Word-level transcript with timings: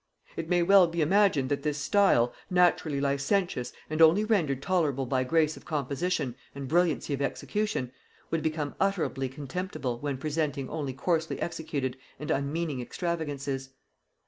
It 0.35 0.49
may 0.49 0.63
well 0.63 0.87
be 0.87 0.99
imagined 1.01 1.49
that 1.49 1.61
this 1.61 1.77
style, 1.77 2.33
naturally 2.49 2.99
licentious 2.99 3.71
and 3.87 4.01
only 4.01 4.25
rendered 4.25 4.59
tolerable 4.59 5.05
by 5.05 5.23
grace 5.23 5.55
of 5.55 5.63
composition 5.63 6.33
and 6.55 6.67
brilliancy 6.67 7.13
of 7.13 7.21
execution, 7.21 7.91
would 8.31 8.41
become 8.41 8.73
utterly 8.79 9.29
contemptible 9.29 9.99
when 9.99 10.17
presenting 10.17 10.67
only 10.71 10.93
coarsely 10.93 11.39
executed 11.39 11.97
and 12.19 12.31
unmeaning 12.31 12.81
extravagances. 12.81 13.75